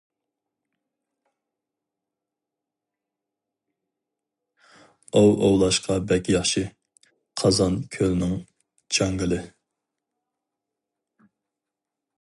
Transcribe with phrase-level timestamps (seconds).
[5.13, 6.65] ئوۋ ئوۋلاشقا بەك ياخشى،
[7.43, 8.37] قازان كۆلنىڭ
[8.99, 9.41] جاڭگىلى.